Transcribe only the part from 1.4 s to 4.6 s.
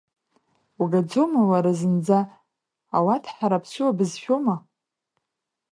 уара, зынӡа, Ауадҳара ԥсуа бызшәоума?